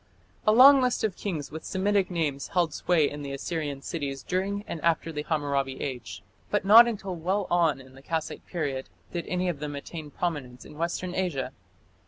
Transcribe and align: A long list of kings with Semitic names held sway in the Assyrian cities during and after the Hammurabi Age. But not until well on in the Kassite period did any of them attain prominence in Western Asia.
A 0.47 0.51
long 0.51 0.81
list 0.81 1.03
of 1.03 1.15
kings 1.15 1.51
with 1.51 1.63
Semitic 1.63 2.09
names 2.09 2.47
held 2.47 2.73
sway 2.73 3.07
in 3.07 3.21
the 3.21 3.33
Assyrian 3.33 3.83
cities 3.83 4.23
during 4.23 4.63
and 4.67 4.81
after 4.81 5.11
the 5.11 5.21
Hammurabi 5.21 5.79
Age. 5.79 6.23
But 6.49 6.65
not 6.65 6.87
until 6.87 7.15
well 7.15 7.45
on 7.51 7.79
in 7.79 7.93
the 7.93 8.01
Kassite 8.01 8.43
period 8.47 8.89
did 9.13 9.27
any 9.27 9.47
of 9.47 9.59
them 9.59 9.75
attain 9.75 10.09
prominence 10.09 10.65
in 10.65 10.75
Western 10.79 11.13
Asia. 11.13 11.51